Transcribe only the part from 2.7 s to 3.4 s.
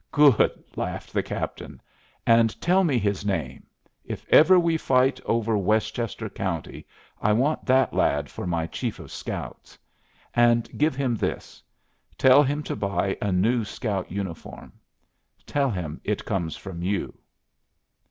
me his